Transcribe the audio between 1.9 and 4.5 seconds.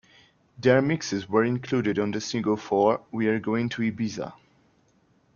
on the single for "We're Going to Ibiza".